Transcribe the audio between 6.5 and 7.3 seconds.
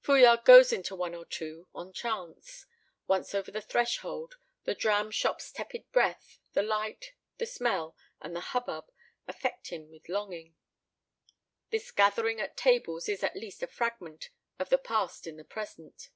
the light,